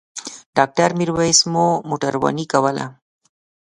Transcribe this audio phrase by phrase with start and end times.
[0.57, 2.85] ډاکټر میرویس مو موټرواني کوله.